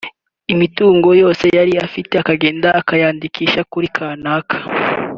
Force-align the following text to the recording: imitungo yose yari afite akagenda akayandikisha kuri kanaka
imitungo 0.53 1.09
yose 1.21 1.45
yari 1.57 1.73
afite 1.85 2.13
akagenda 2.21 2.69
akayandikisha 2.79 3.61
kuri 3.71 3.87
kanaka 3.95 4.57